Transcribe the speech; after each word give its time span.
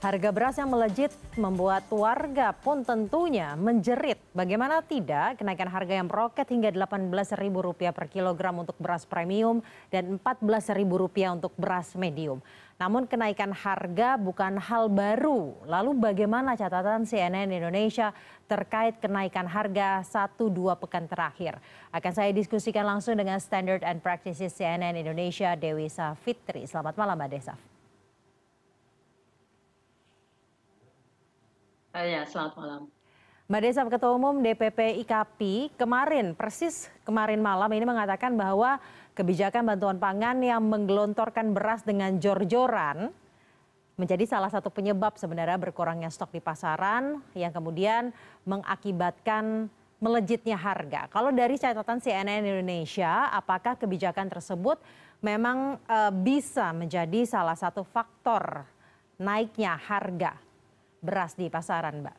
Harga 0.00 0.32
beras 0.32 0.56
yang 0.56 0.72
melejit 0.72 1.12
membuat 1.36 1.84
warga 1.92 2.56
pun 2.56 2.80
tentunya 2.80 3.52
menjerit. 3.52 4.16
Bagaimana 4.32 4.80
tidak, 4.80 5.36
kenaikan 5.36 5.68
harga 5.68 5.92
yang 5.92 6.08
meroket 6.08 6.48
hingga 6.48 6.72
Rp18.000 6.72 7.92
per 7.92 8.08
kilogram 8.08 8.64
untuk 8.64 8.80
beras 8.80 9.04
premium 9.04 9.60
dan 9.92 10.16
Rp14.000 10.16 11.36
untuk 11.36 11.52
beras 11.60 11.92
medium. 12.00 12.40
Namun 12.80 13.04
kenaikan 13.04 13.52
harga 13.52 14.16
bukan 14.16 14.56
hal 14.56 14.88
baru. 14.88 15.68
Lalu 15.68 15.92
bagaimana 15.92 16.56
catatan 16.56 17.04
CNN 17.04 17.52
Indonesia 17.52 18.16
terkait 18.48 18.96
kenaikan 19.04 19.44
harga 19.44 20.00
1-2 20.00 20.80
pekan 20.80 21.12
terakhir? 21.12 21.60
Akan 21.92 22.16
saya 22.16 22.32
diskusikan 22.32 22.88
langsung 22.88 23.20
dengan 23.20 23.36
Standard 23.36 23.84
and 23.84 24.00
Practices 24.00 24.56
CNN 24.56 24.96
Indonesia 24.96 25.52
Dewi 25.60 25.92
Safitri. 25.92 26.64
Selamat 26.64 26.96
malam 26.96 27.20
Mbak 27.20 27.32
Desaf. 27.36 27.69
Ya, 31.90 32.22
selamat 32.22 32.54
malam. 32.54 32.82
Mbak 33.50 33.60
Desaf, 33.66 33.86
Ketua 33.90 34.14
Umum 34.14 34.46
DPP 34.46 35.02
IKAPI, 35.02 35.74
kemarin, 35.74 36.38
persis 36.38 36.86
kemarin 37.02 37.42
malam 37.42 37.66
ini 37.74 37.82
mengatakan 37.82 38.38
bahwa 38.38 38.78
kebijakan 39.18 39.66
bantuan 39.66 39.98
pangan 39.98 40.38
yang 40.38 40.62
menggelontorkan 40.70 41.50
beras 41.50 41.82
dengan 41.82 42.14
jor-joran 42.22 43.10
menjadi 43.98 44.22
salah 44.22 44.54
satu 44.54 44.70
penyebab 44.70 45.18
sebenarnya 45.18 45.58
berkurangnya 45.58 46.14
stok 46.14 46.30
di 46.30 46.38
pasaran 46.38 47.26
yang 47.34 47.50
kemudian 47.50 48.14
mengakibatkan 48.46 49.66
melejitnya 49.98 50.54
harga. 50.54 51.10
Kalau 51.10 51.34
dari 51.34 51.58
catatan 51.58 51.98
CNN 51.98 52.46
Indonesia, 52.46 53.34
apakah 53.34 53.74
kebijakan 53.74 54.30
tersebut 54.30 54.78
memang 55.20 55.76
e, 55.84 55.98
bisa 56.22 56.70
menjadi 56.70 57.26
salah 57.26 57.58
satu 57.58 57.82
faktor 57.82 58.64
naiknya 59.20 59.76
harga 59.76 60.49
beras 61.00 61.34
di 61.34 61.48
pasaran, 61.48 62.04
Mbak? 62.04 62.16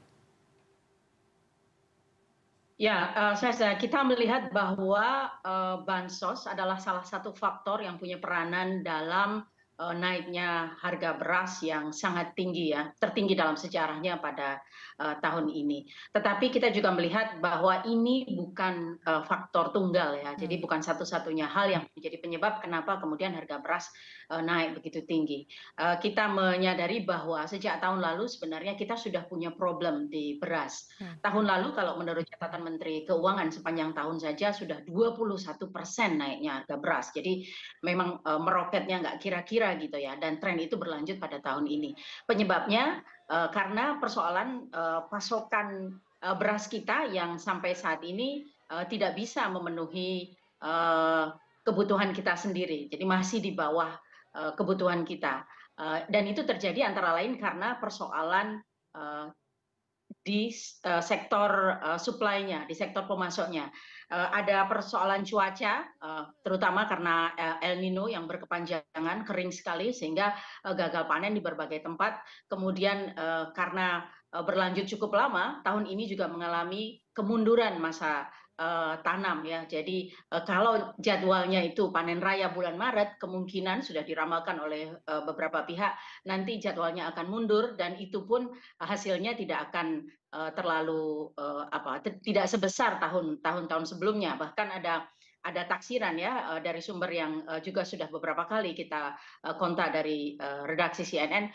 Ya, 2.81 3.13
uh, 3.13 3.35
saya, 3.37 3.77
kita 3.77 4.01
melihat 4.01 4.49
bahwa 4.49 5.29
uh, 5.45 5.85
bansos 5.85 6.49
adalah 6.49 6.81
salah 6.81 7.05
satu 7.05 7.29
faktor 7.29 7.85
yang 7.85 8.01
punya 8.01 8.17
peranan 8.17 8.81
dalam 8.81 9.45
naiknya 9.89 10.77
harga 10.77 11.17
beras 11.17 11.65
yang 11.65 11.89
sangat 11.89 12.37
tinggi 12.37 12.69
ya, 12.69 12.93
tertinggi 13.01 13.33
dalam 13.33 13.57
sejarahnya 13.57 14.21
pada 14.21 14.61
uh, 15.01 15.17
tahun 15.17 15.49
ini. 15.49 15.89
Tetapi 16.13 16.53
kita 16.53 16.69
juga 16.69 16.93
melihat 16.93 17.41
bahwa 17.41 17.81
ini 17.89 18.29
bukan 18.29 19.01
uh, 19.01 19.25
faktor 19.25 19.73
tunggal 19.73 20.21
ya, 20.21 20.37
jadi 20.37 20.61
hmm. 20.61 20.63
bukan 20.63 20.85
satu-satunya 20.85 21.49
hal 21.49 21.73
yang 21.73 21.83
menjadi 21.97 22.21
penyebab 22.21 22.61
kenapa 22.61 23.01
kemudian 23.01 23.33
harga 23.33 23.57
beras 23.57 23.89
uh, 24.29 24.43
naik 24.45 24.77
begitu 24.77 25.01
tinggi. 25.09 25.49
Uh, 25.81 25.97
kita 25.97 26.29
menyadari 26.29 27.01
bahwa 27.01 27.41
sejak 27.49 27.81
tahun 27.81 28.05
lalu 28.05 28.29
sebenarnya 28.29 28.77
kita 28.77 28.93
sudah 28.93 29.25
punya 29.25 29.49
problem 29.49 30.13
di 30.13 30.37
beras. 30.37 30.93
Hmm. 31.01 31.17
Tahun 31.25 31.45
lalu 31.49 31.73
kalau 31.73 31.97
menurut 31.97 32.29
catatan 32.29 32.61
Menteri 32.61 33.01
Keuangan 33.09 33.49
sepanjang 33.49 33.97
tahun 33.97 34.21
saja 34.21 34.53
sudah 34.53 34.85
21 34.85 35.41
persen 35.73 36.21
naiknya 36.21 36.61
harga 36.61 36.75
beras. 36.77 37.09
Jadi 37.09 37.49
memang 37.81 38.21
uh, 38.21 38.37
meroketnya 38.37 39.01
nggak 39.01 39.17
kira-kira 39.17 39.70
gitu 39.79 39.95
ya, 39.99 40.17
dan 40.19 40.41
tren 40.41 40.59
itu 40.59 40.75
berlanjut 40.75 41.21
pada 41.21 41.39
tahun 41.39 41.67
ini. 41.67 41.95
Penyebabnya 42.25 43.03
Eh, 43.31 43.49
karena 43.55 43.95
persoalan 43.95 44.67
eh, 44.67 45.01
pasokan 45.07 45.95
eh, 46.19 46.35
beras 46.35 46.67
kita 46.67 47.07
yang 47.07 47.39
sampai 47.39 47.71
saat 47.71 48.03
ini 48.03 48.43
tidak 48.87 49.19
bisa 49.19 49.51
memenuhi 49.51 50.31
kebutuhan 51.67 52.15
kita 52.15 52.39
sendiri. 52.39 52.87
Jadi 52.87 53.03
masih 53.03 53.43
di 53.43 53.51
bawah 53.51 53.91
kebutuhan 54.55 55.03
kita. 55.03 55.43
Dan 56.07 56.23
itu 56.31 56.47
terjadi 56.47 56.87
antara 56.87 57.19
lain 57.19 57.35
karena 57.35 57.75
persoalan 57.83 58.63
di 60.19 60.51
sektor 60.99 61.79
supply-nya 61.95 62.67
di 62.67 62.75
sektor 62.75 63.07
pemasoknya. 63.07 63.71
Ada 64.11 64.67
persoalan 64.67 65.23
cuaca 65.23 65.87
terutama 66.43 66.83
karena 66.85 67.31
El 67.63 67.79
Nino 67.79 68.11
yang 68.11 68.27
berkepanjangan 68.27 69.23
kering 69.23 69.55
sekali 69.55 69.95
sehingga 69.95 70.35
gagal 70.67 71.07
panen 71.07 71.31
di 71.31 71.39
berbagai 71.39 71.79
tempat. 71.79 72.19
Kemudian 72.51 73.15
karena 73.55 74.03
berlanjut 74.31 74.87
cukup 74.95 75.15
lama 75.15 75.59
tahun 75.63 75.87
ini 75.87 76.07
juga 76.11 76.27
mengalami 76.27 76.99
kemunduran 77.15 77.79
masa 77.79 78.27
uh, 78.61 78.93
tanam 79.01 79.41
ya. 79.41 79.65
Jadi 79.65 80.13
uh, 80.29 80.45
kalau 80.45 80.93
jadwalnya 81.01 81.65
itu 81.65 81.89
panen 81.89 82.21
raya 82.21 82.53
bulan 82.53 82.77
Maret, 82.77 83.17
kemungkinan 83.17 83.81
sudah 83.81 84.05
diramalkan 84.05 84.61
oleh 84.61 84.93
uh, 85.09 85.25
beberapa 85.25 85.65
pihak 85.65 85.97
nanti 86.29 86.61
jadwalnya 86.61 87.09
akan 87.09 87.25
mundur 87.25 87.73
dan 87.73 87.97
itu 87.97 88.21
pun 88.29 88.53
hasilnya 88.77 89.33
tidak 89.33 89.73
akan 89.73 90.05
uh, 90.37 90.53
terlalu 90.53 91.33
uh, 91.41 91.65
apa 91.73 92.05
tidak 92.21 92.45
sebesar 92.45 93.01
tahun-tahun 93.01 93.89
sebelumnya. 93.89 94.37
Bahkan 94.37 94.67
ada 94.69 95.09
ada 95.41 95.65
taksiran 95.65 96.15
ya 96.17 96.61
dari 96.61 96.79
sumber 96.79 97.09
yang 97.09 97.41
juga 97.65 97.81
sudah 97.81 98.07
beberapa 98.13 98.45
kali 98.45 98.77
kita 98.77 99.17
kontak 99.57 99.93
dari 99.93 100.37
redaksi 100.69 101.01
CNN 101.01 101.49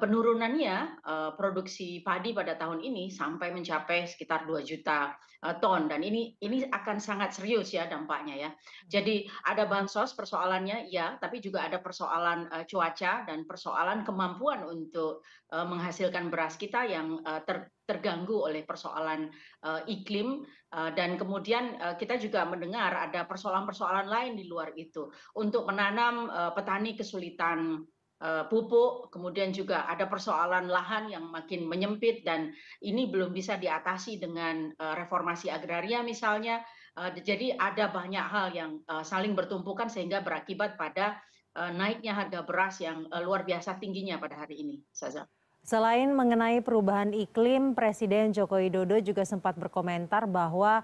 penurunannya 0.00 1.04
produksi 1.36 2.00
padi 2.00 2.32
pada 2.32 2.56
tahun 2.56 2.80
ini 2.80 3.12
sampai 3.12 3.52
mencapai 3.52 4.08
sekitar 4.08 4.48
2 4.48 4.64
juta 4.64 5.12
ton 5.60 5.86
dan 5.86 6.02
ini 6.02 6.34
ini 6.40 6.66
akan 6.66 6.98
sangat 6.98 7.36
serius 7.36 7.70
ya 7.70 7.86
dampaknya 7.86 8.48
ya. 8.48 8.50
Jadi 8.88 9.28
ada 9.46 9.68
bansos 9.68 10.16
persoalannya 10.16 10.88
ya, 10.88 11.20
tapi 11.20 11.38
juga 11.44 11.68
ada 11.68 11.78
persoalan 11.78 12.48
cuaca 12.64 13.28
dan 13.28 13.44
persoalan 13.44 14.02
kemampuan 14.08 14.64
untuk 14.64 15.22
menghasilkan 15.52 16.32
beras 16.32 16.56
kita 16.56 16.88
yang 16.88 17.20
ter 17.44 17.68
terganggu 17.88 18.44
oleh 18.44 18.68
persoalan 18.68 19.32
uh, 19.64 19.80
iklim 19.88 20.44
uh, 20.76 20.92
dan 20.92 21.16
kemudian 21.16 21.80
uh, 21.80 21.96
kita 21.96 22.20
juga 22.20 22.44
mendengar 22.44 22.92
ada 22.92 23.17
persoalan-persoalan 23.26 24.06
lain 24.06 24.32
di 24.38 24.46
luar 24.46 24.76
itu 24.76 25.10
untuk 25.34 25.66
menanam 25.66 26.30
uh, 26.30 26.52
petani 26.54 26.94
kesulitan 26.94 27.82
uh, 28.22 28.44
pupuk 28.46 29.10
kemudian 29.10 29.50
juga 29.54 29.86
ada 29.88 30.06
persoalan 30.06 30.68
lahan 30.70 31.10
yang 31.10 31.26
makin 31.26 31.66
menyempit 31.66 32.22
dan 32.22 32.52
ini 32.84 33.10
belum 33.10 33.34
bisa 33.34 33.58
diatasi 33.58 34.22
dengan 34.22 34.70
uh, 34.78 34.94
reformasi 34.94 35.50
agraria 35.50 36.02
misalnya 36.02 36.62
uh, 36.98 37.10
jadi 37.14 37.58
ada 37.58 37.90
banyak 37.90 38.26
hal 38.26 38.46
yang 38.54 38.70
uh, 38.90 39.02
saling 39.02 39.34
bertumpukan 39.34 39.90
sehingga 39.90 40.22
berakibat 40.22 40.76
pada 40.76 41.18
uh, 41.58 41.70
naiknya 41.74 42.14
harga 42.14 42.42
beras 42.46 42.78
yang 42.82 43.06
uh, 43.10 43.22
luar 43.22 43.46
biasa 43.46 43.78
tingginya 43.78 44.18
pada 44.18 44.38
hari 44.38 44.62
ini 44.62 44.76
Saza. 44.94 45.26
Selain 45.68 46.08
mengenai 46.08 46.64
perubahan 46.64 47.12
iklim, 47.12 47.76
Presiden 47.76 48.32
Joko 48.32 48.56
Widodo 48.56 48.96
juga 49.04 49.20
sempat 49.28 49.52
berkomentar 49.52 50.24
bahwa 50.24 50.80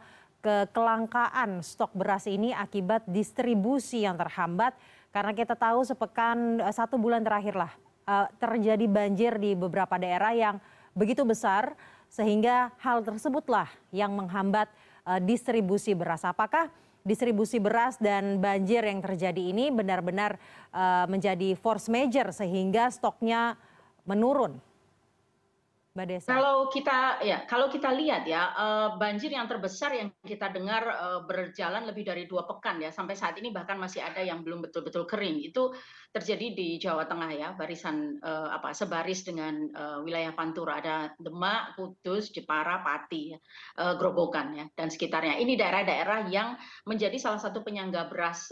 kelangkaan 0.71 1.65
stok 1.65 1.97
beras 1.97 2.29
ini 2.29 2.53
akibat 2.53 3.09
distribusi 3.09 4.05
yang 4.05 4.21
terhambat 4.21 4.77
karena 5.15 5.31
kita 5.31 5.55
tahu 5.55 5.87
sepekan 5.87 6.59
eh, 6.59 6.75
satu 6.75 6.99
bulan 6.99 7.23
terakhir 7.23 7.55
lah 7.55 7.73
eh, 8.11 8.27
terjadi 8.43 8.87
banjir 8.91 9.39
di 9.39 9.55
beberapa 9.55 9.95
daerah 9.95 10.35
yang 10.35 10.57
begitu 10.91 11.23
besar 11.23 11.79
sehingga 12.11 12.75
hal 12.83 13.07
tersebutlah 13.07 13.71
yang 13.95 14.11
menghambat 14.19 14.67
eh, 15.07 15.23
distribusi 15.23 15.95
beras. 15.95 16.27
Apakah 16.27 16.67
distribusi 17.07 17.63
beras 17.63 17.95
dan 18.03 18.43
banjir 18.43 18.83
yang 18.83 19.05
terjadi 19.05 19.53
ini 19.53 19.69
benar-benar 19.69 20.41
menjadi 21.05 21.53
force 21.53 21.93
major 21.93 22.33
sehingga 22.33 22.89
stoknya 22.89 23.61
menurun? 24.09 24.57
Mbak 25.95 26.07
Desa? 26.11 26.27
Kalau 26.27 26.67
kita 26.75 27.23
ya, 27.23 27.47
kalau 27.47 27.71
kita 27.71 27.95
lihat 27.95 28.27
ya, 28.27 28.51
uh, 28.51 28.99
banjir 28.99 29.31
yang 29.31 29.47
terbesar 29.47 29.95
yang 29.95 30.11
kita 30.27 30.51
dengar 30.51 30.83
uh, 30.91 31.23
berjalan 31.23 31.87
lebih 31.87 32.03
dari 32.03 32.27
dua 32.27 32.43
pekan 32.51 32.83
ya, 32.83 32.91
sampai 32.91 33.15
saat 33.15 33.39
ini 33.39 33.55
bahkan 33.55 33.79
masih 33.79 34.03
ada 34.03 34.19
yang 34.19 34.43
belum 34.43 34.67
betul-betul 34.67 35.07
kering. 35.07 35.39
Itu 35.47 35.71
terjadi 36.11 36.51
di 36.51 36.83
Jawa 36.83 37.07
Tengah 37.07 37.31
ya, 37.31 37.49
barisan 37.55 38.19
uh, 38.27 38.51
apa 38.51 38.75
sebaris 38.75 39.23
dengan 39.23 39.71
wilayah 40.03 40.35
Pantura 40.35 40.83
ada 40.83 41.15
Demak, 41.15 41.79
Kudus, 41.79 42.35
Jepara, 42.35 42.83
Pati, 42.83 43.31
uh, 43.79 43.95
Grobogan 43.95 44.51
ya 44.51 44.67
dan 44.75 44.91
sekitarnya. 44.91 45.39
Ini 45.39 45.55
daerah-daerah 45.55 46.27
yang 46.27 46.59
menjadi 46.91 47.23
salah 47.23 47.39
satu 47.39 47.63
penyangga 47.63 48.11
beras 48.11 48.51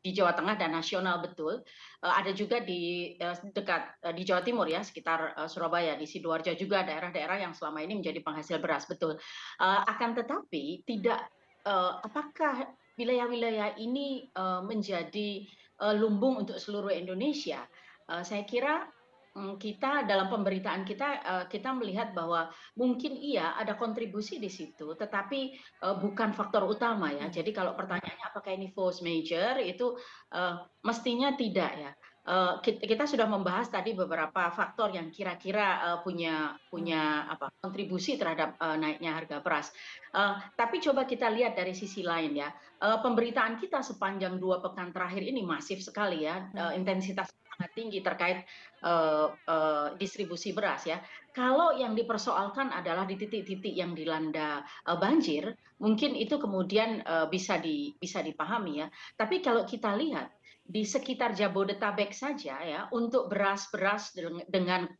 di 0.00 0.10
Jawa 0.16 0.32
Tengah 0.32 0.56
dan 0.56 0.72
nasional 0.72 1.20
betul. 1.20 1.60
Ada 2.00 2.30
juga 2.32 2.62
di 2.62 3.18
dekat 3.52 3.98
di 4.14 4.22
Jawa 4.22 4.40
Timur 4.40 4.64
ya, 4.64 4.80
sekitar 4.80 5.34
Surabaya 5.50 5.98
di 5.98 6.06
Sidoarjo 6.06 6.45
Sidoarjo 6.46 6.62
juga 6.62 6.86
daerah-daerah 6.86 7.42
yang 7.42 7.52
selama 7.52 7.82
ini 7.82 7.98
menjadi 7.98 8.22
penghasil 8.22 8.62
beras 8.62 8.86
betul. 8.86 9.18
Uh, 9.58 9.80
akan 9.90 10.14
tetapi 10.14 10.86
tidak 10.86 11.26
uh, 11.66 11.98
apakah 12.06 12.70
wilayah-wilayah 12.94 13.74
ini 13.82 14.30
uh, 14.38 14.62
menjadi 14.62 15.42
uh, 15.82 15.94
lumbung 15.98 16.46
untuk 16.46 16.62
seluruh 16.62 16.94
Indonesia? 16.94 17.66
Uh, 18.06 18.22
saya 18.22 18.46
kira 18.46 18.86
um, 19.34 19.58
kita 19.58 20.06
dalam 20.06 20.30
pemberitaan 20.30 20.86
kita 20.86 21.08
uh, 21.26 21.44
kita 21.50 21.74
melihat 21.74 22.14
bahwa 22.14 22.46
mungkin 22.78 23.18
iya 23.18 23.58
ada 23.58 23.74
kontribusi 23.74 24.38
di 24.38 24.46
situ, 24.46 24.94
tetapi 24.94 25.58
uh, 25.82 25.98
bukan 25.98 26.30
faktor 26.30 26.62
utama 26.62 27.10
ya. 27.10 27.26
Hmm. 27.26 27.34
Jadi 27.34 27.50
kalau 27.50 27.74
pertanyaannya 27.74 28.26
apakah 28.30 28.54
ini 28.54 28.70
force 28.70 29.02
major 29.02 29.58
itu 29.58 29.98
uh, 30.30 30.62
mestinya 30.86 31.34
tidak 31.34 31.74
ya 31.74 31.90
uh, 32.26 32.58
kita 32.62 33.06
sudah 33.06 33.24
membahas 33.30 33.70
tadi 33.70 33.94
beberapa 33.94 34.50
faktor 34.52 34.92
yang 34.92 35.08
kira-kira 35.14 35.80
uh, 35.80 35.98
punya 36.02 36.58
punya 36.68 37.24
apa 37.30 37.48
kontribusi 37.62 38.18
terhadap 38.18 38.58
uh, 38.58 38.74
naiknya 38.76 39.14
harga 39.14 39.40
beras. 39.40 39.70
Uh, 40.12 40.36
tapi 40.58 40.82
coba 40.82 41.06
kita 41.06 41.30
lihat 41.30 41.54
dari 41.54 41.72
sisi 41.72 42.02
lain 42.02 42.36
ya, 42.36 42.50
uh, 42.82 42.98
pemberitaan 43.00 43.56
kita 43.56 43.80
sepanjang 43.80 44.36
dua 44.42 44.58
pekan 44.60 44.90
terakhir 44.90 45.22
ini 45.22 45.46
masif 45.46 45.80
sekali 45.80 46.26
ya, 46.26 46.50
uh, 46.58 46.74
intensitas 46.74 47.30
sangat 47.56 47.72
tinggi 47.72 48.04
terkait 48.04 48.44
uh, 48.84 49.32
uh, 49.48 49.96
distribusi 49.96 50.52
beras 50.52 50.84
ya. 50.84 51.00
Kalau 51.32 51.72
yang 51.72 51.96
dipersoalkan 51.96 52.68
adalah 52.68 53.08
di 53.08 53.16
titik-titik 53.16 53.72
yang 53.72 53.96
dilanda 53.96 54.60
uh, 54.84 54.96
banjir, 55.00 55.56
mungkin 55.80 56.12
itu 56.12 56.36
kemudian 56.36 57.00
uh, 57.08 57.28
bisa 57.32 57.56
di 57.56 57.96
bisa 57.96 58.20
dipahami 58.20 58.84
ya. 58.84 58.92
Tapi 59.16 59.40
kalau 59.40 59.64
kita 59.64 59.96
lihat 59.96 60.28
di 60.66 60.82
sekitar 60.82 61.32
Jabodetabek 61.32 62.10
saja 62.10 62.58
ya 62.58 62.80
untuk 62.90 63.30
beras-beras 63.30 64.10
dengan 64.50 64.90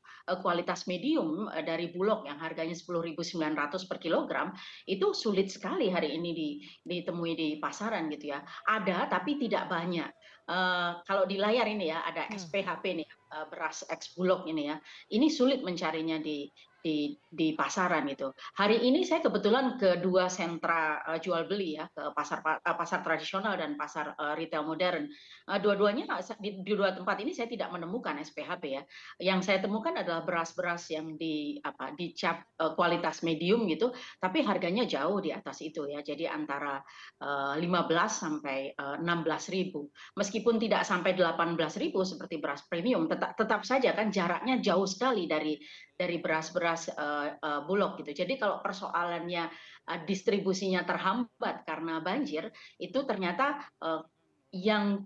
kualitas 0.43 0.91
medium 0.91 1.47
dari 1.67 1.91
Bulog 1.95 2.27
yang 2.27 2.39
harganya 2.39 2.75
10.900 2.75 3.91
per 3.91 3.99
kilogram 4.03 4.51
itu 4.87 5.15
sulit 5.15 5.51
sekali 5.51 5.91
hari 5.91 6.19
ini 6.19 6.63
ditemui 6.83 7.35
di 7.39 7.49
pasaran 7.63 8.11
gitu 8.11 8.35
ya. 8.35 8.43
Ada 8.67 9.11
tapi 9.11 9.39
tidak 9.39 9.71
banyak. 9.71 10.11
Uh, 10.47 11.03
kalau 11.03 11.27
di 11.27 11.43
layar 11.43 11.67
ini 11.67 11.91
ya 11.91 12.07
ada 12.07 12.31
SPHP 12.31 13.03
nih 13.03 13.09
uh, 13.35 13.51
beras 13.51 13.83
ex 13.91 14.15
Bulog 14.15 14.47
ini 14.47 14.71
ya. 14.71 14.79
Ini 15.11 15.27
sulit 15.27 15.67
mencarinya 15.67 16.23
di 16.23 16.47
di, 16.87 17.19
di 17.27 17.51
pasaran 17.59 18.07
itu. 18.07 18.31
Hari 18.55 18.87
ini 18.87 19.03
saya 19.03 19.19
kebetulan 19.19 19.75
ke 19.75 19.99
dua 19.99 20.31
sentra 20.31 21.03
uh, 21.03 21.19
jual 21.19 21.51
beli 21.51 21.75
ya, 21.75 21.91
ke 21.91 22.15
pasar 22.15 22.39
uh, 22.47 22.77
pasar 22.79 23.03
tradisional 23.03 23.59
dan 23.59 23.75
pasar 23.75 24.15
uh, 24.15 24.39
retail 24.39 24.63
modern. 24.63 25.11
Uh, 25.51 25.59
dua-duanya 25.59 26.07
di, 26.39 26.63
di 26.63 26.73
dua 26.79 26.95
tempat 26.95 27.19
ini 27.19 27.35
saya 27.35 27.51
tidak 27.51 27.75
menemukan 27.75 28.15
SPHP 28.23 28.63
ya. 28.71 28.83
Yang 29.19 29.51
saya 29.51 29.59
temukan 29.67 29.99
adalah 29.99 30.23
beras-beras 30.23 30.87
yang 30.95 31.19
di 31.19 31.59
apa 31.59 31.91
dicap 31.99 32.47
uh, 32.63 32.79
kualitas 32.79 33.27
medium 33.27 33.67
gitu, 33.67 33.91
tapi 34.23 34.47
harganya 34.47 34.87
jauh 34.87 35.19
di 35.19 35.35
atas 35.35 35.59
itu 35.67 35.91
ya. 35.91 36.07
Jadi 36.07 36.31
antara 36.31 36.79
uh, 37.19 37.59
15 37.59 37.67
sampai 38.07 38.79
uh, 38.79 39.03
16 39.03 39.51
ribu. 39.51 39.91
Meskipun 40.15 40.63
tidak 40.63 40.87
sampai 40.87 41.19
18 41.19 41.59
ribu 41.83 42.07
seperti 42.07 42.39
beras 42.39 42.63
premium, 42.71 43.11
tetap 43.11 43.35
tetap 43.35 43.67
saja 43.67 43.91
kan 43.91 44.15
jaraknya 44.15 44.63
jauh 44.63 44.87
sekali 44.87 45.27
dari 45.27 45.59
dari 45.97 46.21
beras-beras 46.21 46.93
uh, 46.93 47.41
uh, 47.41 47.61
bulog 47.65 47.97
gitu. 47.99 48.13
Jadi 48.13 48.37
kalau 48.37 48.61
persoalannya 48.61 49.49
uh, 49.89 50.01
distribusinya 50.05 50.85
terhambat 50.85 51.65
karena 51.65 52.05
banjir, 52.05 52.53
itu 52.77 53.01
ternyata 53.09 53.65
uh, 53.81 54.05
yang 54.53 55.03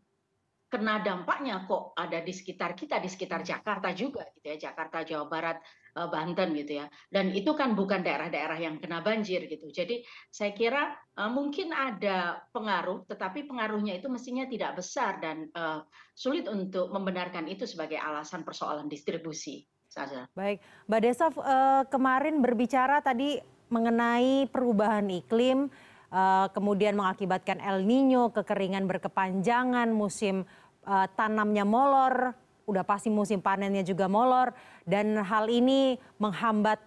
kena 0.70 1.02
dampaknya 1.02 1.66
kok 1.66 1.98
ada 1.98 2.22
di 2.22 2.30
sekitar 2.30 2.78
kita, 2.78 3.02
di 3.02 3.10
sekitar 3.10 3.42
Jakarta 3.42 3.90
juga 3.90 4.22
gitu 4.38 4.54
ya, 4.54 4.70
Jakarta, 4.70 5.02
Jawa 5.02 5.26
Barat, 5.26 5.58
Banten 5.90 6.54
gitu 6.54 6.78
ya. 6.78 6.86
Dan 7.10 7.34
itu 7.34 7.50
kan 7.58 7.74
bukan 7.74 8.06
daerah-daerah 8.06 8.54
yang 8.62 8.78
kena 8.78 9.02
banjir 9.02 9.50
gitu. 9.50 9.66
Jadi 9.74 10.06
saya 10.30 10.54
kira 10.54 10.94
uh, 11.18 11.26
mungkin 11.26 11.74
ada 11.74 12.46
pengaruh, 12.54 13.02
tetapi 13.10 13.50
pengaruhnya 13.50 13.98
itu 13.98 14.06
mestinya 14.06 14.46
tidak 14.46 14.78
besar 14.78 15.18
dan 15.18 15.50
uh, 15.58 15.82
sulit 16.14 16.46
untuk 16.46 16.94
membenarkan 16.94 17.50
itu 17.50 17.66
sebagai 17.66 17.98
alasan 17.98 18.46
persoalan 18.46 18.86
distribusi. 18.86 19.66
Saja. 19.90 20.30
Baik, 20.38 20.62
Mbak 20.86 21.00
Desaf 21.02 21.34
eh, 21.34 21.82
kemarin 21.90 22.38
berbicara 22.38 23.02
tadi 23.02 23.42
mengenai 23.74 24.46
perubahan 24.46 25.10
iklim, 25.10 25.66
eh, 26.14 26.46
kemudian 26.54 26.94
mengakibatkan 26.94 27.58
El 27.58 27.82
Nino, 27.82 28.30
kekeringan 28.30 28.86
berkepanjangan, 28.86 29.90
musim 29.90 30.46
eh, 30.86 31.06
tanamnya 31.18 31.66
molor, 31.66 32.38
udah 32.70 32.86
pasti 32.86 33.10
musim 33.10 33.42
panennya 33.42 33.82
juga 33.82 34.06
molor, 34.06 34.54
dan 34.86 35.18
hal 35.18 35.50
ini 35.50 35.98
menghambat 36.22 36.86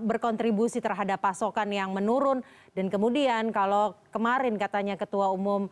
berkontribusi 0.00 0.80
terhadap 0.80 1.20
pasokan 1.20 1.68
yang 1.68 1.92
menurun 1.92 2.40
dan 2.72 2.88
kemudian 2.88 3.52
kalau 3.52 3.92
kemarin 4.08 4.56
katanya 4.56 4.96
ketua 4.96 5.28
umum 5.28 5.68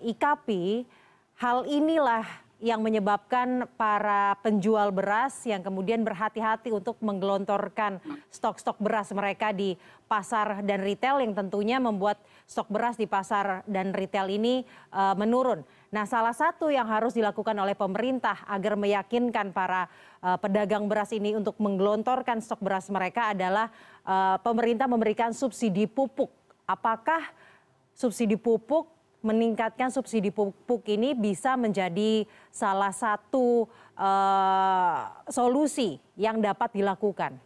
IKAPI 0.00 0.88
hal 1.36 1.68
inilah 1.68 2.24
yang 2.62 2.78
menyebabkan 2.78 3.66
para 3.74 4.38
penjual 4.38 4.94
beras 4.94 5.34
yang 5.42 5.66
kemudian 5.66 6.06
berhati-hati 6.06 6.70
untuk 6.70 6.94
menggelontorkan 7.02 7.98
stok-stok 8.30 8.78
beras 8.78 9.10
mereka 9.10 9.50
di 9.50 9.74
pasar 10.06 10.62
dan 10.62 10.78
retail 10.78 11.18
yang 11.18 11.34
tentunya 11.34 11.82
membuat 11.82 12.22
stok 12.46 12.70
beras 12.70 12.94
di 12.94 13.10
pasar 13.10 13.66
dan 13.66 13.90
retail 13.90 14.30
ini 14.30 14.62
uh, 14.94 15.18
menurun. 15.18 15.66
Nah, 15.90 16.06
salah 16.06 16.32
satu 16.32 16.70
yang 16.70 16.86
harus 16.86 17.18
dilakukan 17.18 17.52
oleh 17.58 17.74
pemerintah 17.74 18.46
agar 18.46 18.78
meyakinkan 18.78 19.50
para 19.50 19.90
uh, 20.22 20.38
pedagang 20.38 20.86
beras 20.86 21.10
ini 21.10 21.34
untuk 21.34 21.58
menggelontorkan 21.58 22.38
stok 22.38 22.62
beras 22.62 22.86
mereka 22.94 23.34
adalah 23.34 23.74
uh, 24.06 24.38
pemerintah 24.38 24.86
memberikan 24.86 25.34
subsidi 25.34 25.90
pupuk. 25.90 26.30
Apakah 26.62 27.26
subsidi 27.92 28.38
pupuk 28.38 29.01
meningkatkan 29.22 29.88
subsidi 29.88 30.28
pupuk 30.34 30.82
ini 30.90 31.14
bisa 31.14 31.54
menjadi 31.54 32.26
salah 32.50 32.90
satu 32.90 33.70
uh, 33.96 35.08
solusi 35.30 36.02
yang 36.18 36.42
dapat 36.42 36.74
dilakukan? 36.74 37.38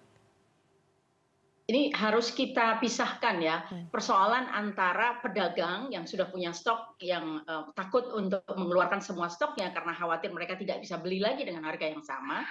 Ini 1.67 1.91
harus 1.99 2.31
kita 2.31 2.79
pisahkan 2.79 3.43
ya 3.43 3.67
persoalan 3.91 4.47
antara 4.55 5.19
pedagang 5.19 5.91
yang 5.91 6.07
sudah 6.07 6.31
punya 6.31 6.55
stok 6.55 6.95
yang 7.03 7.43
uh, 7.43 7.67
takut 7.75 8.07
untuk 8.15 8.47
mengeluarkan 8.55 9.03
semua 9.03 9.27
stoknya 9.27 9.75
karena 9.75 9.91
khawatir 9.91 10.31
mereka 10.31 10.55
tidak 10.55 10.79
bisa 10.79 10.95
beli 10.95 11.19
lagi 11.19 11.43
dengan 11.43 11.67
harga 11.67 11.91
yang 11.91 12.07
sama 12.07 12.47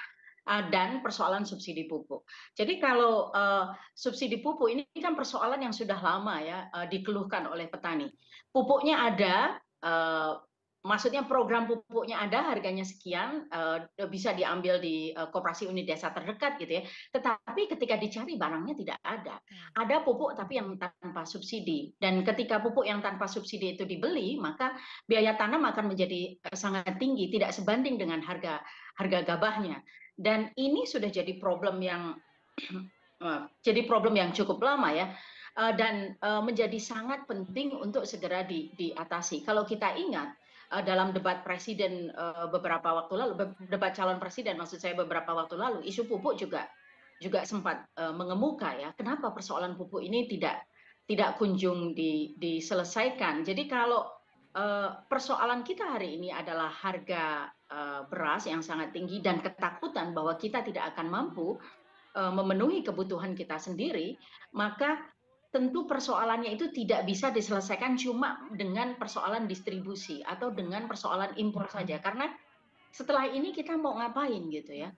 dan 0.45 1.01
persoalan 1.01 1.43
subsidi 1.43 1.89
pupuk. 1.89 2.21
Jadi 2.53 2.77
kalau 2.77 3.33
uh, 3.33 3.73
subsidi 3.97 4.39
pupuk 4.45 4.69
ini 4.69 4.85
kan 5.01 5.17
persoalan 5.17 5.65
yang 5.65 5.73
sudah 5.73 5.97
lama 5.97 6.37
ya 6.37 6.69
uh, 6.69 6.85
dikeluhkan 6.85 7.49
oleh 7.49 7.65
petani. 7.65 8.13
Pupuknya 8.53 9.09
ada, 9.09 9.57
uh, 9.81 10.37
maksudnya 10.85 11.25
program 11.25 11.65
pupuknya 11.65 12.21
ada, 12.21 12.45
harganya 12.45 12.85
sekian, 12.85 13.49
uh, 13.49 13.89
bisa 14.05 14.37
diambil 14.37 14.77
di 14.77 15.09
uh, 15.17 15.33
koperasi 15.33 15.65
unit 15.65 15.89
desa 15.89 16.13
terdekat 16.13 16.61
gitu 16.61 16.77
ya. 16.77 16.83
Tetapi 17.09 17.65
ketika 17.65 17.97
dicari 17.97 18.37
barangnya 18.37 18.77
tidak 18.77 18.99
ada. 19.01 19.41
Hmm. 19.41 19.81
Ada 19.81 20.05
pupuk 20.05 20.37
tapi 20.37 20.61
yang 20.61 20.77
tanpa 20.77 21.25
subsidi. 21.25 21.89
Dan 21.97 22.21
ketika 22.21 22.61
pupuk 22.61 22.85
yang 22.85 23.01
tanpa 23.01 23.25
subsidi 23.25 23.73
itu 23.73 23.83
dibeli, 23.89 24.37
maka 24.37 24.77
biaya 25.09 25.33
tanam 25.33 25.65
akan 25.65 25.89
menjadi 25.89 26.37
sangat 26.53 27.01
tinggi, 27.01 27.33
tidak 27.33 27.49
sebanding 27.49 27.97
dengan 27.97 28.21
harga 28.21 28.61
harga 28.95 29.27
gabahnya 29.27 29.81
dan 30.15 30.51
ini 30.55 30.87
sudah 30.87 31.11
jadi 31.11 31.35
problem 31.35 31.83
yang 31.83 32.15
jadi 33.67 33.81
problem 33.87 34.15
yang 34.15 34.31
cukup 34.35 34.59
lama 34.63 34.91
ya 34.91 35.11
eh, 35.59 35.73
dan 35.75 36.15
eh, 36.19 36.41
menjadi 36.43 36.75
sangat 36.79 37.27
penting 37.27 37.75
untuk 37.75 38.03
segera 38.07 38.43
di, 38.43 38.71
diatasi. 38.75 39.43
Kalau 39.43 39.63
kita 39.67 39.95
ingat 39.95 40.35
eh, 40.75 40.83
dalam 40.83 41.11
debat 41.11 41.43
presiden 41.43 42.11
beberapa 42.51 43.03
waktu 43.03 43.13
lalu, 43.15 43.33
debat 43.67 43.91
calon 43.95 44.19
presiden 44.19 44.59
maksud 44.59 44.79
saya 44.79 44.95
beberapa 44.95 45.35
waktu 45.35 45.55
lalu, 45.59 45.79
isu 45.87 46.07
pupuk 46.07 46.39
juga 46.39 46.67
juga 47.23 47.47
sempat 47.47 47.87
mengemuka 47.95 48.75
ya. 48.75 48.91
Kenapa 48.91 49.31
persoalan 49.31 49.79
pupuk 49.79 50.03
ini 50.03 50.27
tidak 50.27 50.67
tidak 51.07 51.39
kunjung 51.39 51.95
di, 51.95 52.35
diselesaikan? 52.35 53.47
Jadi 53.47 53.71
kalau 53.71 54.03
persoalan 55.07 55.63
kita 55.63 55.95
hari 55.95 56.19
ini 56.19 56.27
adalah 56.27 56.67
harga 56.67 57.54
beras 58.05 58.45
yang 58.45 58.61
sangat 58.61 58.93
tinggi 58.93 59.25
dan 59.25 59.41
ketakutan 59.41 60.13
bahwa 60.13 60.37
kita 60.37 60.61
tidak 60.61 60.93
akan 60.93 61.09
mampu 61.09 61.57
eh, 62.13 62.31
memenuhi 62.31 62.85
kebutuhan 62.85 63.33
kita 63.33 63.57
sendiri, 63.57 64.15
maka 64.53 65.01
tentu 65.49 65.87
persoalannya 65.87 66.51
itu 66.51 66.67
tidak 66.75 67.07
bisa 67.07 67.31
diselesaikan 67.31 67.95
cuma 67.95 68.43
dengan 68.51 68.99
persoalan 68.99 69.47
distribusi 69.47 70.19
atau 70.19 70.51
dengan 70.51 70.83
persoalan 70.83 71.31
impor 71.39 71.71
saja. 71.71 71.95
Karena 72.03 72.27
setelah 72.91 73.23
ini 73.31 73.55
kita 73.55 73.79
mau 73.79 73.95
ngapain 73.95 74.51
gitu 74.51 74.75
ya? 74.75 74.91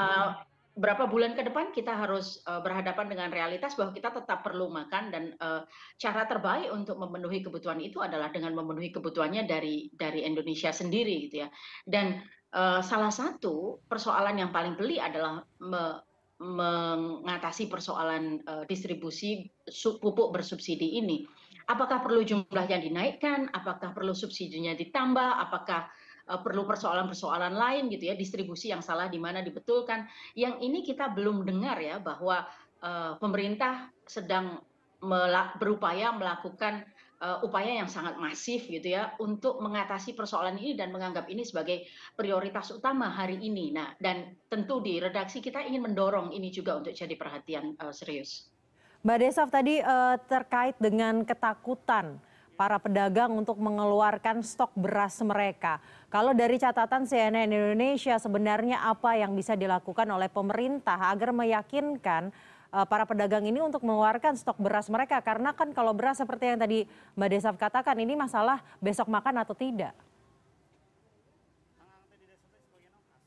Uh, 0.00 0.32
berapa 0.72 1.04
bulan 1.04 1.36
ke 1.36 1.44
depan 1.44 1.68
kita 1.76 1.92
harus 1.92 2.40
uh, 2.48 2.64
berhadapan 2.64 3.12
dengan 3.12 3.28
realitas 3.28 3.76
bahwa 3.76 3.92
kita 3.92 4.08
tetap 4.08 4.40
perlu 4.40 4.72
makan 4.72 5.12
dan 5.12 5.24
uh, 5.44 5.68
cara 6.00 6.24
terbaik 6.24 6.72
untuk 6.72 6.96
memenuhi 6.96 7.44
kebutuhan 7.44 7.76
itu 7.84 8.00
adalah 8.00 8.32
dengan 8.32 8.56
memenuhi 8.56 8.88
kebutuhannya 8.88 9.44
dari 9.44 9.92
dari 9.92 10.24
Indonesia 10.24 10.72
sendiri 10.72 11.28
gitu 11.28 11.44
ya. 11.44 11.48
Dan 11.84 12.24
uh, 12.56 12.80
salah 12.80 13.12
satu 13.12 13.84
persoalan 13.84 14.40
yang 14.40 14.50
paling 14.50 14.72
beli 14.72 14.96
adalah 14.96 15.44
me, 15.60 16.00
mengatasi 16.42 17.70
persoalan 17.70 18.42
uh, 18.48 18.64
distribusi 18.66 19.46
pupuk 20.02 20.34
bersubsidi 20.34 20.98
ini. 20.98 21.22
Apakah 21.70 22.02
perlu 22.02 22.26
jumlahnya 22.26 22.82
dinaikkan? 22.82 23.46
Apakah 23.54 23.94
perlu 23.94 24.10
subsidinya 24.10 24.74
ditambah? 24.74 25.30
Apakah 25.38 25.86
perlu 26.22 26.62
persoalan-persoalan 26.64 27.54
lain 27.54 27.90
gitu 27.90 28.08
ya 28.08 28.14
distribusi 28.14 28.70
yang 28.70 28.80
salah 28.80 29.10
di 29.10 29.18
mana 29.18 29.42
dibetulkan 29.42 30.06
yang 30.38 30.62
ini 30.62 30.86
kita 30.86 31.10
belum 31.10 31.42
dengar 31.42 31.82
ya 31.82 31.98
bahwa 31.98 32.46
uh, 32.80 33.18
pemerintah 33.18 33.90
sedang 34.06 34.62
melak, 35.02 35.58
berupaya 35.58 36.14
melakukan 36.14 36.86
upaya 37.22 37.78
yang 37.78 37.86
sangat 37.86 38.18
masif 38.18 38.66
gitu 38.66 38.98
ya 38.98 39.14
untuk 39.22 39.62
mengatasi 39.62 40.18
persoalan 40.18 40.58
ini 40.58 40.74
dan 40.74 40.90
menganggap 40.90 41.30
ini 41.30 41.46
sebagai 41.46 41.86
prioritas 42.18 42.74
utama 42.74 43.14
hari 43.14 43.38
ini. 43.38 43.70
Nah, 43.70 43.94
dan 44.02 44.34
tentu 44.50 44.82
di 44.82 44.98
redaksi 44.98 45.38
kita 45.38 45.62
ingin 45.62 45.86
mendorong 45.86 46.34
ini 46.34 46.50
juga 46.50 46.82
untuk 46.82 46.90
jadi 46.90 47.14
perhatian 47.14 47.78
uh, 47.78 47.94
serius. 47.94 48.50
Mbak 49.06 49.18
Desaf 49.18 49.50
tadi 49.50 49.78
uh, 49.82 50.18
terkait 50.30 50.74
dengan 50.82 51.22
ketakutan 51.22 52.18
para 52.54 52.78
pedagang 52.78 53.32
untuk 53.32 53.58
mengeluarkan 53.58 54.44
stok 54.44 54.70
beras 54.76 55.18
mereka. 55.24 55.80
Kalau 56.12 56.36
dari 56.36 56.60
catatan 56.60 57.08
CNN 57.08 57.48
Indonesia 57.48 58.20
sebenarnya 58.20 58.84
apa 58.84 59.16
yang 59.16 59.32
bisa 59.32 59.56
dilakukan 59.56 60.06
oleh 60.06 60.28
pemerintah 60.28 61.00
agar 61.10 61.32
meyakinkan 61.32 62.30
uh, 62.72 62.86
para 62.88 63.04
pedagang 63.04 63.44
ini 63.44 63.60
untuk 63.60 63.84
mengeluarkan 63.84 64.34
stok 64.36 64.56
beras 64.60 64.88
mereka 64.88 65.20
karena 65.20 65.52
kan 65.52 65.70
kalau 65.76 65.92
beras 65.92 66.18
seperti 66.18 66.52
yang 66.52 66.58
tadi 66.60 66.88
Mbak 67.14 67.28
Desaf 67.28 67.56
katakan 67.60 67.96
ini 68.00 68.16
masalah 68.16 68.64
besok 68.80 69.08
makan 69.12 69.44
atau 69.44 69.52
tidak. 69.52 69.92
Asum, 71.12 71.80
uh, 71.80 73.21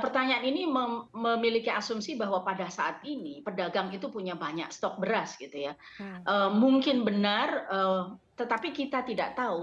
pertanyaan 0.00 0.44
ini 0.44 0.68
mem 0.68 1.08
memiliki 1.12 1.68
asumsi 1.68 2.16
bahwa 2.16 2.44
pada 2.44 2.68
saat 2.68 3.00
ini 3.04 3.40
pedagang 3.40 3.88
itu 3.92 4.08
punya 4.12 4.36
banyak 4.36 4.68
stok 4.72 5.00
beras 5.00 5.36
gitu 5.40 5.68
ya. 5.68 5.72
Hmm. 6.00 6.20
Uh, 6.24 6.50
mungkin 6.52 7.04
benar, 7.04 7.68
uh, 7.72 8.02
tetapi 8.36 8.72
kita 8.72 9.04
tidak 9.04 9.36
tahu 9.36 9.60